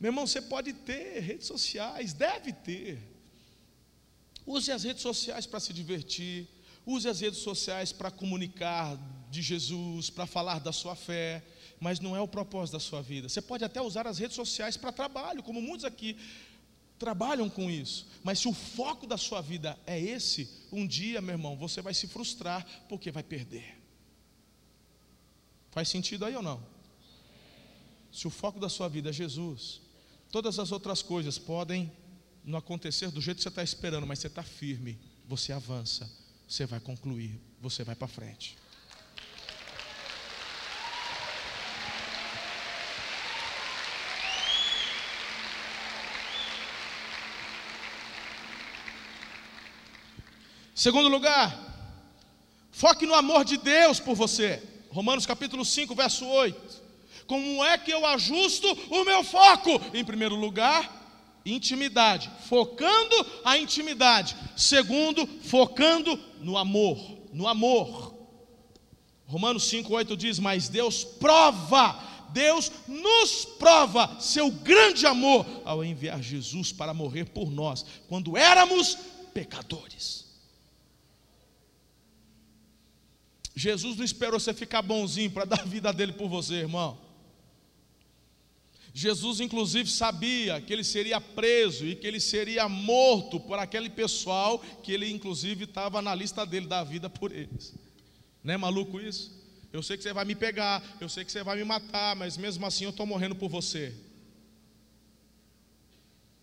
[0.00, 2.98] Meu irmão, você pode ter redes sociais, deve ter.
[4.44, 6.48] Use as redes sociais para se divertir
[6.90, 8.96] Use as redes sociais para comunicar
[9.30, 11.44] de Jesus, para falar da sua fé,
[11.80, 13.28] mas não é o propósito da sua vida.
[13.28, 16.16] Você pode até usar as redes sociais para trabalho, como muitos aqui
[16.98, 18.06] trabalham com isso.
[18.24, 21.94] Mas se o foco da sua vida é esse, um dia, meu irmão, você vai
[21.94, 23.78] se frustrar porque vai perder.
[25.70, 26.60] Faz sentido aí ou não?
[28.12, 29.80] Se o foco da sua vida é Jesus,
[30.32, 31.92] todas as outras coisas podem
[32.44, 36.10] não acontecer do jeito que você está esperando, mas você está firme, você avança
[36.48, 38.56] você vai concluir, você vai para frente.
[50.78, 51.58] Segundo lugar,
[52.70, 54.62] foque no amor de Deus por você.
[54.90, 56.82] Romanos capítulo 5, verso 8.
[57.26, 59.70] Como é que eu ajusto o meu foco?
[59.92, 64.36] Em primeiro lugar, intimidade, focando a intimidade.
[64.56, 66.96] Segundo, focando no amor,
[67.32, 68.14] no amor.
[69.26, 76.70] Romanos 5:8 diz: "Mas Deus prova, Deus nos prova seu grande amor ao enviar Jesus
[76.70, 78.96] para morrer por nós, quando éramos
[79.34, 80.27] pecadores."
[83.58, 86.96] Jesus não esperou você ficar bonzinho para dar a vida dele por você, irmão.
[88.94, 94.60] Jesus, inclusive, sabia que ele seria preso e que ele seria morto por aquele pessoal
[94.82, 97.74] que ele, inclusive, estava na lista dele da vida por eles.
[98.42, 99.36] Não é maluco isso?
[99.72, 102.36] Eu sei que você vai me pegar, eu sei que você vai me matar, mas
[102.36, 103.92] mesmo assim eu estou morrendo por você.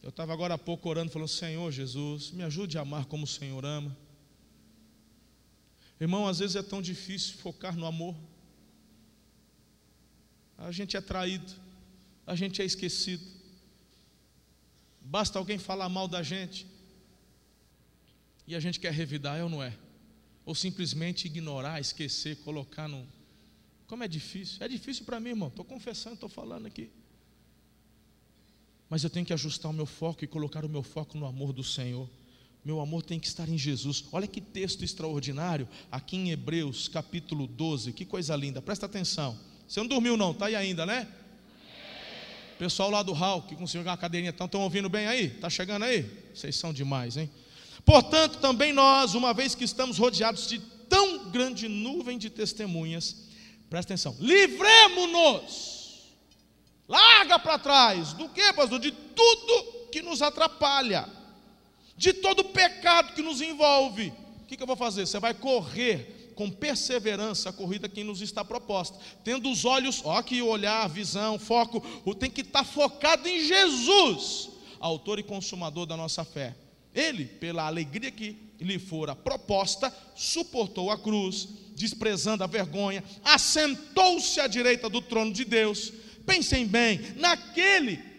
[0.04, 3.28] Eu estava agora há pouco orando, falando: Senhor Jesus, me ajude a amar como o
[3.28, 3.96] Senhor ama.
[6.00, 8.16] Irmão, às vezes é tão difícil focar no amor.
[10.58, 11.66] A gente é traído
[12.26, 13.24] a gente é esquecido.
[15.02, 16.66] Basta alguém falar mal da gente
[18.48, 19.78] e a gente quer revidar, é ou não é?
[20.46, 23.08] Ou simplesmente ignorar, esquecer, colocar no.
[23.88, 24.64] Como é difícil?
[24.64, 25.50] É difícil para mim, irmão.
[25.50, 26.90] Estou confessando, estou falando aqui.
[28.90, 31.54] Mas eu tenho que ajustar o meu foco e colocar o meu foco no amor
[31.54, 32.10] do Senhor.
[32.66, 34.04] Meu amor tem que estar em Jesus.
[34.12, 37.94] Olha que texto extraordinário, aqui em Hebreus, capítulo 12.
[37.94, 39.38] Que coisa linda, presta atenção.
[39.68, 41.08] Você não dormiu, não, está aí ainda, né?
[42.58, 45.28] Pessoal lá do hall que conseguiu uma cadeirinha, estão, estão ouvindo bem aí?
[45.28, 46.10] Está chegando aí?
[46.34, 47.30] Vocês são demais, hein?
[47.86, 50.58] Portanto, também nós, uma vez que estamos rodeados de
[50.90, 53.28] tão grande nuvem de testemunhas,
[53.70, 56.16] presta atenção, livremos-nos,
[56.88, 58.80] larga para trás, do que, pastor?
[58.80, 61.08] De tudo que nos atrapalha,
[61.98, 64.14] de todo pecado que nos envolve.
[64.42, 65.06] O que, que eu vou fazer?
[65.06, 69.00] Você vai correr com perseverança a corrida que nos está proposta.
[69.24, 71.82] Tendo os olhos, ó, aqui olhar, visão, foco,
[72.16, 76.56] tem que estar focado em Jesus, autor e consumador da nossa fé.
[76.94, 84.48] Ele, pela alegria que lhe fora proposta, suportou a cruz, desprezando a vergonha, assentou-se à
[84.48, 85.92] direita do trono de Deus.
[86.26, 88.15] Pensem bem, naquele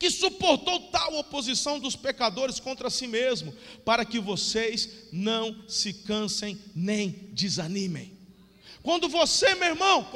[0.00, 6.58] que suportou tal oposição dos pecadores contra si mesmo, para que vocês não se cansem
[6.74, 8.18] nem desanimem.
[8.82, 10.10] Quando você, meu irmão,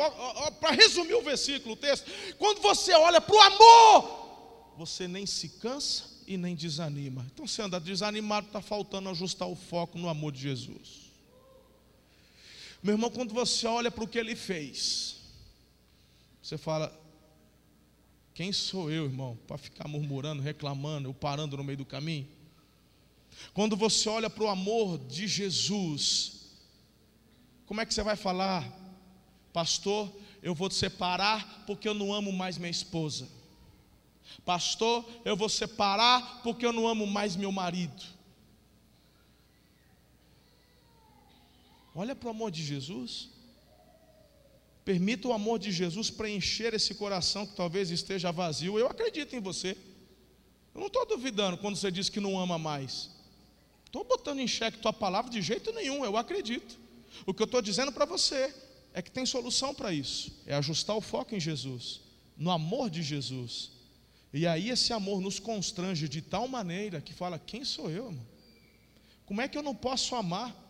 [0.59, 5.51] para resumir o versículo, o texto, quando você olha para o amor, você nem se
[5.51, 7.27] cansa e nem desanima.
[7.31, 11.11] Então, você anda desanimado, está faltando ajustar o foco no amor de Jesus.
[12.83, 15.17] Meu irmão, quando você olha para o que ele fez,
[16.43, 17.04] você fala,
[18.35, 22.27] quem sou eu, irmão, para ficar murmurando, reclamando, eu parando no meio do caminho?
[23.53, 26.51] Quando você olha para o amor de Jesus,
[27.65, 28.69] como é que você vai falar,
[29.53, 30.13] pastor?
[30.43, 33.29] Eu vou te separar porque eu não amo mais minha esposa.
[34.45, 38.03] Pastor, eu vou separar porque eu não amo mais meu marido.
[41.95, 43.31] Olha para o amor de Jesus.
[44.85, 48.79] Permita o amor de Jesus preencher esse coração que talvez esteja vazio.
[48.79, 49.77] Eu acredito em você.
[50.75, 53.11] Eu não estou duvidando quando você diz que não ama mais.
[53.87, 56.79] Estou botando em xeque tua palavra de jeito nenhum, eu acredito.
[57.25, 58.53] O que eu estou dizendo para você
[58.93, 60.33] é que tem solução para isso.
[60.45, 62.01] É ajustar o foco em Jesus,
[62.37, 63.71] no amor de Jesus.
[64.33, 68.27] E aí esse amor nos constrange de tal maneira que fala: quem sou eu, irmão?
[69.25, 70.64] Como é que eu não posso amar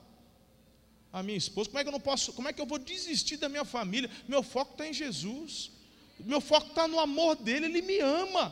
[1.15, 1.71] a minha esposa?
[1.71, 2.33] Como é que eu não posso?
[2.33, 4.11] Como é que eu vou desistir da minha família?
[4.27, 5.71] Meu foco está em Jesus.
[6.19, 7.67] Meu foco está no amor dele.
[7.67, 8.45] Ele me ama.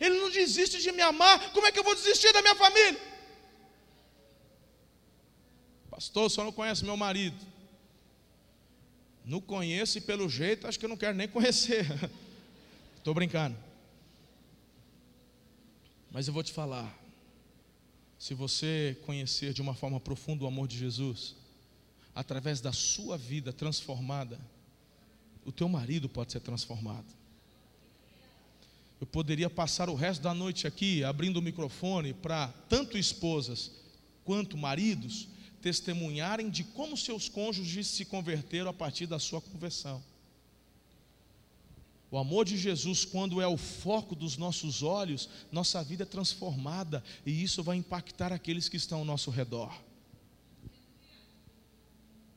[0.00, 1.52] Ele não desiste de me amar.
[1.52, 2.98] Como é que eu vou desistir da minha família?
[5.90, 7.36] Pastor, só não conhece meu marido.
[9.22, 11.84] Não conheço e pelo jeito acho que eu não quero nem conhecer.
[12.96, 13.58] Estou brincando.
[16.10, 16.98] Mas eu vou te falar:
[18.18, 21.34] se você conhecer de uma forma profunda o amor de Jesus,
[22.16, 24.40] através da sua vida transformada,
[25.44, 27.06] o teu marido pode ser transformado.
[28.98, 33.70] Eu poderia passar o resto da noite aqui abrindo o microfone para tanto esposas
[34.24, 35.28] quanto maridos
[35.60, 40.02] testemunharem de como seus cônjuges se converteram a partir da sua conversão.
[42.10, 47.04] O amor de Jesus, quando é o foco dos nossos olhos, nossa vida é transformada
[47.26, 49.85] e isso vai impactar aqueles que estão ao nosso redor.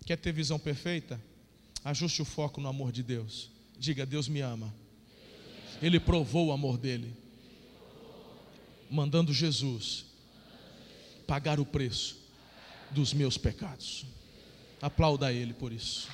[0.10, 1.22] Quer ter visão perfeita?
[1.86, 3.52] Ajuste o foco no amor de Deus.
[3.78, 4.74] Diga: Deus me ama.
[5.84, 7.16] Ele provou o amor dele,
[8.90, 10.06] mandando Jesus
[11.28, 12.18] pagar o preço
[12.90, 14.04] dos meus pecados.
[14.82, 16.10] Aplauda Ele por isso.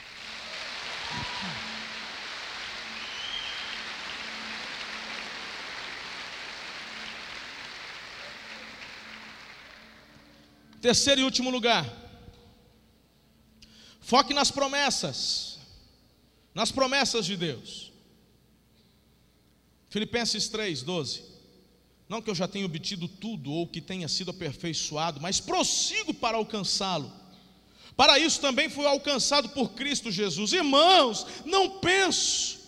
[10.81, 12.04] Terceiro e último lugar.
[14.05, 15.57] Foque nas promessas.
[16.53, 17.91] Nas promessas de Deus.
[19.89, 21.23] Filipenses 3, 12.
[22.07, 26.37] Não que eu já tenha obtido tudo ou que tenha sido aperfeiçoado, mas prossigo para
[26.37, 27.11] alcançá-lo.
[27.97, 30.53] Para isso também fui alcançado por Cristo Jesus.
[30.53, 32.59] Irmãos, não penso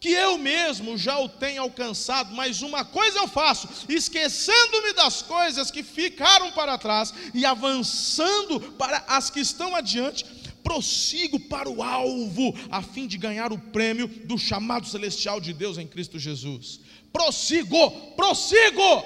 [0.00, 5.70] que eu mesmo já o tenho alcançado, mas uma coisa eu faço, esquecendo-me das coisas
[5.70, 10.24] que ficaram para trás e avançando para as que estão adiante,
[10.68, 15.78] prossigo para o alvo, a fim de ganhar o prêmio do chamado celestial de Deus
[15.78, 16.80] em Cristo Jesus.
[17.10, 19.04] Prossigo, prossigo.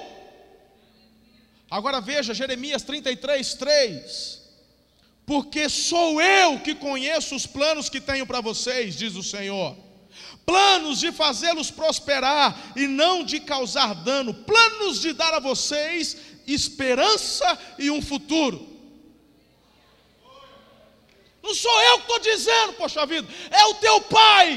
[1.71, 4.41] Agora veja Jeremias 33, 3.
[5.25, 9.77] Porque sou eu que conheço os planos que tenho para vocês, diz o Senhor
[10.45, 17.57] planos de fazê-los prosperar e não de causar dano, planos de dar a vocês esperança
[17.79, 18.72] e um futuro.
[21.43, 24.47] Não sou eu que estou dizendo, poxa vida, é o teu pai.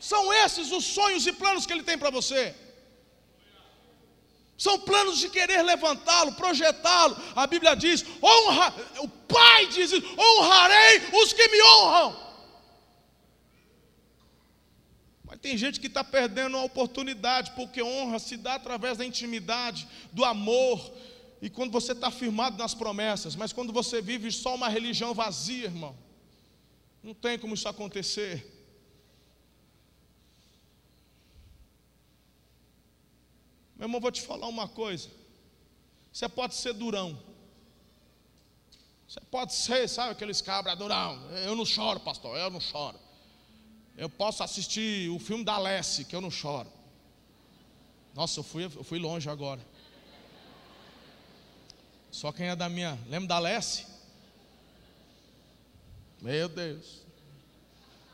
[0.00, 2.54] São esses os sonhos e planos que ele tem para você.
[4.56, 7.16] São planos de querer levantá-lo, projetá-lo.
[7.36, 12.28] A Bíblia diz: honra, o pai diz: honrarei os que me honram.
[15.24, 19.86] Mas tem gente que está perdendo a oportunidade, porque honra se dá através da intimidade,
[20.12, 20.92] do amor,
[21.40, 25.66] e quando você está firmado nas promessas, mas quando você vive só uma religião vazia,
[25.66, 25.96] irmão,
[27.02, 28.54] não tem como isso acontecer.
[33.76, 35.08] Meu irmão, vou te falar uma coisa.
[36.12, 37.16] Você pode ser durão.
[39.06, 41.30] Você pode ser, sabe, aqueles cabra durão.
[41.30, 42.98] Eu não choro, pastor, eu não choro.
[43.96, 46.68] Eu posso assistir o filme da Alessi, que eu não choro.
[48.14, 49.64] Nossa, eu fui, eu fui longe agora.
[52.10, 52.98] Só quem é da minha.
[53.08, 53.86] Lembra da Alessi?
[56.20, 57.02] Meu Deus.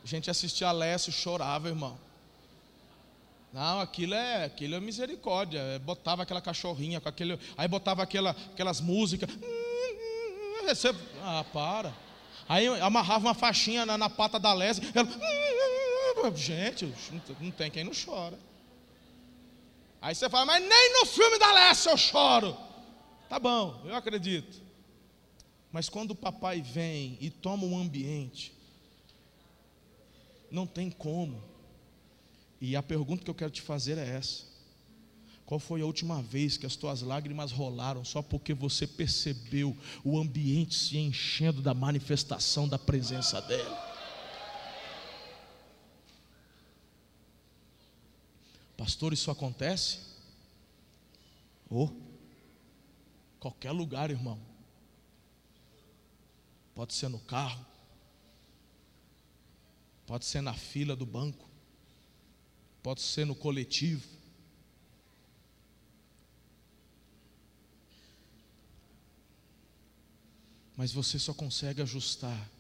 [0.03, 1.99] A gente assistia a e chorava, irmão.
[3.53, 5.61] Não, aquilo é, aquilo é misericórdia.
[5.61, 9.31] É, botava aquela cachorrinha com aquele, aí botava aquela, aquelas músicas.
[11.23, 11.95] Ah, para.
[12.49, 14.83] Aí amarrava uma faixinha na, na pata da Lésia.
[14.95, 16.93] Ela, gente,
[17.41, 18.39] não tem quem não chora.
[20.01, 22.57] Aí você fala, mas nem no filme da Lécia eu choro.
[23.29, 24.63] Tá bom, eu acredito.
[25.73, 28.53] Mas quando o papai vem e toma um ambiente,
[30.51, 31.43] não tem como.
[32.61, 34.45] E a pergunta que eu quero te fazer é essa:
[35.45, 40.19] Qual foi a última vez que as tuas lágrimas rolaram só porque você percebeu o
[40.19, 43.77] ambiente se enchendo da manifestação da presença dele?
[48.77, 49.99] Pastor, isso acontece?
[51.69, 51.89] Oh,
[53.45, 54.41] qualquer lugar, irmão.
[56.75, 57.63] Pode ser no carro,
[60.07, 61.47] pode ser na fila do banco,
[62.83, 64.09] pode ser no coletivo.
[70.75, 72.51] Mas você só consegue ajustar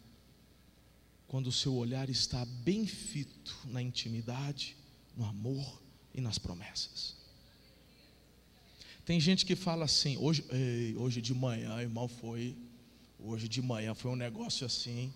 [1.27, 4.77] quando o seu olhar está bem fito na intimidade,
[5.17, 5.83] no amor
[6.13, 7.24] e nas promessas.
[9.05, 12.57] Tem gente que fala assim, hoje, ei, hoje de manhã, irmão, foi,
[13.19, 15.13] hoje de manhã foi um negócio assim.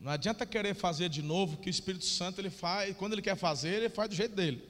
[0.00, 3.36] Não adianta querer fazer de novo, que o Espírito Santo ele faz, quando ele quer
[3.36, 4.62] fazer, ele faz do jeito dele.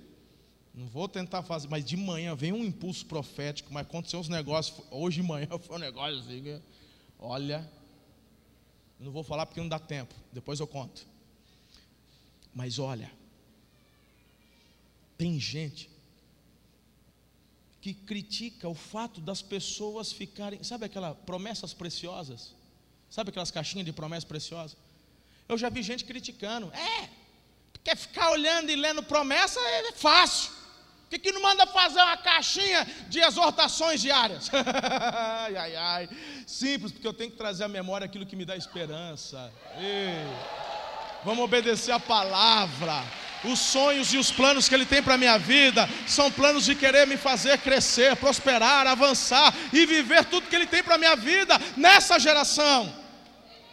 [0.75, 4.81] Não vou tentar fazer, mas de manhã vem um impulso profético, mas aconteceu uns negócios,
[4.91, 6.63] hoje de manhã foi um negócio assim,
[7.19, 7.71] olha,
[8.99, 11.07] não vou falar porque não dá tempo, depois eu conto.
[12.55, 13.13] Mas olha,
[15.19, 15.94] tem gente
[17.85, 22.55] que critica o fato das pessoas ficarem, sabe aquelas promessas preciosas?
[23.11, 24.75] Sabe aquelas caixinhas de promessas preciosas?
[25.47, 26.73] Eu já vi gente criticando.
[26.73, 27.11] É,
[27.85, 30.51] quer ficar olhando e lendo promessa é fácil.
[31.03, 34.49] Por que, que não manda fazer uma caixinha de exortações diárias?
[35.45, 36.09] ai, ai, ai.
[36.47, 39.53] Simples, porque eu tenho que trazer à memória aquilo que me dá esperança.
[39.77, 40.25] Ei,
[41.23, 43.05] vamos obedecer a palavra.
[43.45, 46.75] Os sonhos e os planos que Ele tem para a minha vida são planos de
[46.75, 51.15] querer me fazer crescer, prosperar, avançar e viver tudo que Ele tem para a minha
[51.15, 52.93] vida nessa geração.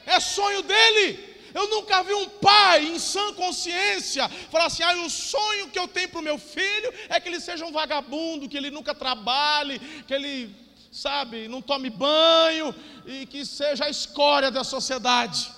[0.06, 1.32] É sonho dele.
[1.54, 5.88] Eu nunca vi um pai em sã consciência falar assim: ah, o sonho que eu
[5.88, 9.80] tenho para o meu filho é que ele seja um vagabundo, que ele nunca trabalhe,
[10.08, 10.56] que ele,
[10.92, 12.74] sabe, não tome banho
[13.06, 15.50] e que seja a escória da sociedade.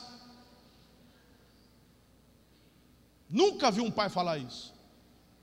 [3.33, 4.71] Nunca vi um pai falar isso.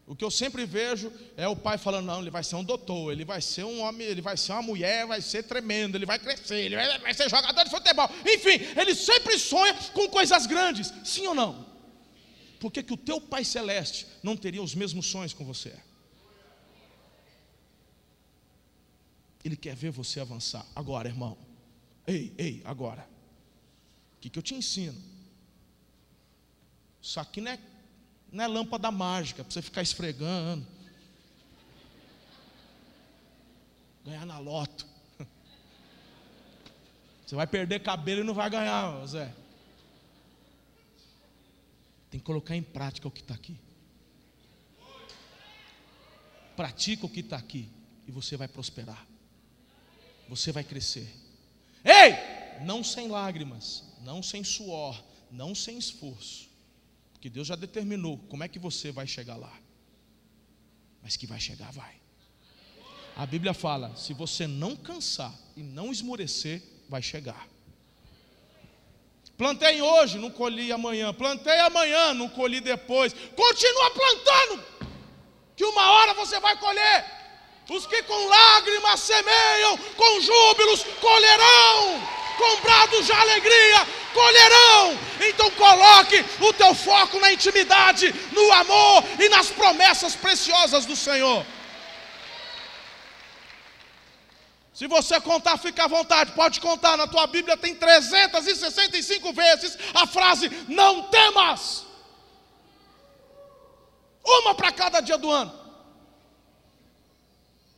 [0.07, 3.11] O que eu sempre vejo é o pai falando: não, ele vai ser um doutor,
[3.13, 6.17] ele vai ser um homem, ele vai ser uma mulher, vai ser tremendo, ele vai
[6.17, 8.09] crescer, ele vai, ser jogador de futebol.
[8.25, 11.67] Enfim, ele sempre sonha com coisas grandes, sim ou não?
[12.61, 15.77] Por que, que o teu pai celeste não teria os mesmos sonhos com você?
[19.45, 20.65] Ele quer ver você avançar.
[20.77, 21.37] Agora, irmão,
[22.07, 23.09] ei, ei, agora.
[24.17, 25.11] O que, que eu te ensino?
[27.03, 27.59] Isso aqui não é
[28.33, 30.67] não é lâmpada mágica para você ficar esfregando.
[34.05, 34.87] Ganhar na loto.
[37.27, 39.33] Você vai perder cabelo e não vai ganhar, Zé.
[42.11, 43.57] Tem que colocar em prática o que está aqui.
[46.57, 47.69] Pratica o que está aqui
[48.07, 49.07] e você vai prosperar.
[50.29, 51.09] Você vai crescer.
[51.85, 52.65] Ei!
[52.65, 56.50] Não sem lágrimas, não sem suor, não sem esforço
[57.21, 59.53] porque Deus já determinou como é que você vai chegar lá.
[61.03, 62.01] Mas que vai chegar, vai.
[63.15, 67.47] A Bíblia fala: se você não cansar e não esmorecer, vai chegar.
[69.37, 71.13] Plantei hoje, não colhi amanhã.
[71.13, 73.13] Plantei amanhã, não colhi depois.
[73.13, 74.65] Continua plantando,
[75.55, 77.05] que uma hora você vai colher.
[77.69, 82.01] Os que com lágrimas semeiam, com júbilos colherão,
[82.39, 84.99] com brados de alegria colherão.
[85.29, 91.45] Então coloque o teu foco na intimidade, no amor e nas promessas preciosas do Senhor.
[94.73, 96.97] Se você contar, fica à vontade, pode contar.
[96.97, 101.85] Na tua Bíblia tem 365 vezes a frase: Não temas.
[104.25, 105.53] Uma para cada dia do ano.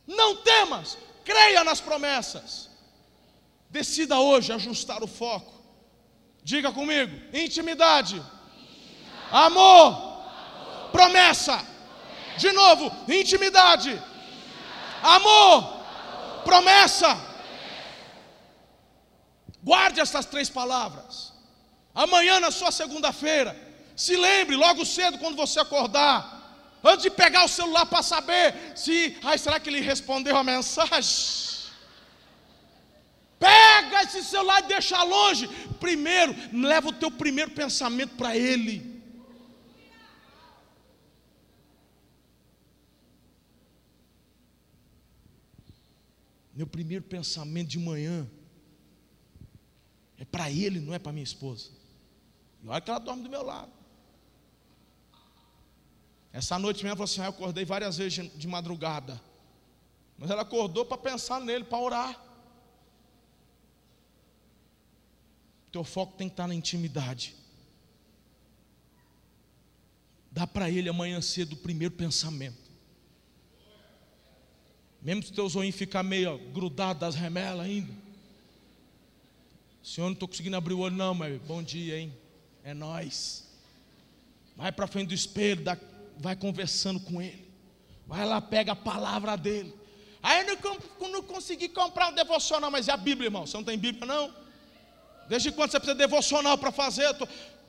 [0.05, 2.69] Não temas, creia nas promessas.
[3.69, 5.62] Decida hoje ajustar o foco.
[6.43, 8.21] Diga comigo: intimidade,
[9.31, 9.87] Amor.
[9.87, 10.91] Amor.
[10.91, 11.53] Promessa.
[11.53, 11.73] promessa.
[12.37, 13.89] De novo: intimidade,
[15.01, 15.63] Amor.
[15.63, 15.83] Amor.
[16.43, 17.33] Promessa.
[19.63, 21.31] Guarde essas três palavras.
[21.95, 23.55] Amanhã, na sua segunda-feira,
[23.95, 26.33] se lembre logo cedo quando você acordar.
[26.83, 31.52] Antes de pegar o celular para saber se, ai, será que ele respondeu a mensagem?
[33.43, 35.49] Pega esse celular e deixa longe.
[35.77, 38.75] Primeiro, leva o teu primeiro pensamento para ele.
[46.53, 48.29] Meu primeiro pensamento de manhã
[50.17, 51.69] é para ele, não é para minha esposa.
[52.63, 53.71] E olha que ela dorme do meu lado.
[56.31, 59.21] Essa noite mesmo, ela assim: ah, eu acordei várias vezes de madrugada.
[60.17, 62.32] Mas ela acordou para pensar nele, para orar.
[65.73, 67.33] Teu foco tem que estar na intimidade.
[70.31, 72.71] Dá para ele amanhã cedo o primeiro pensamento.
[75.01, 77.91] Mesmo se teus olhinhos ficar meio grudados das remelas ainda.
[79.83, 82.15] Senhor, não estou conseguindo abrir o olho, não, mas bom dia, hein?
[82.63, 83.47] É nós.
[84.55, 85.75] Vai para frente do espelho, dá,
[86.19, 87.51] vai conversando com ele.
[88.05, 89.73] Vai lá, pega a palavra dele.
[90.21, 90.55] Aí eu
[91.01, 93.47] não, não consegui comprar um devocional, mas e a Bíblia, irmão?
[93.47, 94.42] Você não tem Bíblia, não?
[95.27, 97.15] Desde quando você precisa de devocional para fazer?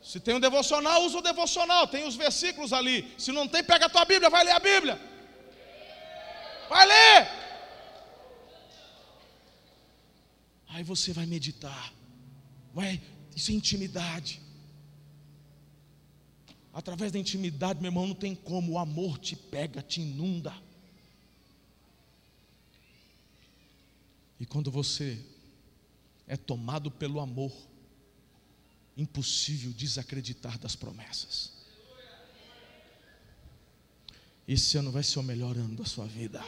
[0.02, 3.14] Se tem um devocional, usa o devocional, tem os versículos ali.
[3.16, 5.00] Se não tem, pega a tua Bíblia, vai ler a Bíblia.
[6.68, 7.28] Vai ler.
[10.68, 11.92] Aí você vai meditar.
[12.74, 13.00] Vai,
[13.34, 14.42] isso é intimidade.
[16.72, 20.52] Através da intimidade, meu irmão, não tem como, o amor te pega, te inunda.
[24.40, 25.24] E quando você
[26.26, 27.52] é tomado pelo amor,
[28.96, 31.52] impossível desacreditar das promessas.
[34.46, 36.42] Esse ano vai ser o melhor ano da sua vida.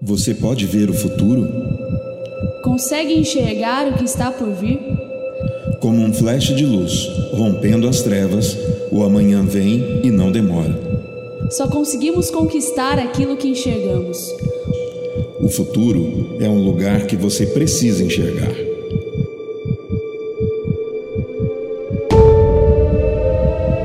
[0.00, 1.48] Você pode ver o futuro?
[2.62, 4.78] Consegue enxergar o que está por vir?
[5.80, 8.56] Como um flash de luz, rompendo as trevas,
[8.90, 10.92] o amanhã vem e não demora.
[11.50, 14.18] Só conseguimos conquistar aquilo que enxergamos.
[15.42, 18.52] O futuro é um lugar que você precisa enxergar.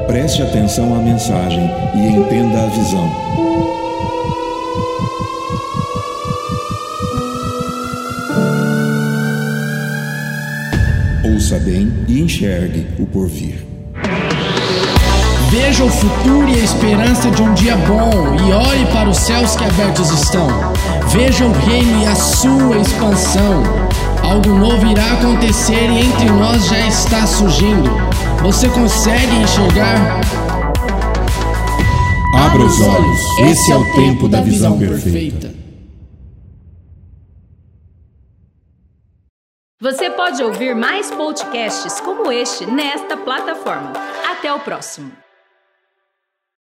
[0.06, 3.12] Preste atenção à mensagem e entenda a visão.
[11.34, 13.66] Ouça bem e enxergue o porvir.
[15.50, 18.12] Veja o futuro e a esperança de um dia bom
[18.48, 20.77] e olhe para os céus que abertos estão.
[21.18, 23.64] Veja o reino e a sua expansão.
[24.24, 27.90] Algo novo irá acontecer e entre nós já está surgindo.
[28.44, 30.22] Você consegue enxergar?
[32.36, 35.52] Abra os olhos, esse é o tempo da visão perfeita.
[39.82, 43.94] Você pode ouvir mais podcasts como este nesta plataforma.
[44.30, 45.12] Até o próximo.